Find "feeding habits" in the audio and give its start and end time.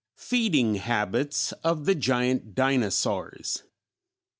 0.17-1.51